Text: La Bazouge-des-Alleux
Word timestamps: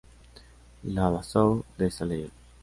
La 0.81 1.11
Bazouge-des-Alleux 1.11 2.31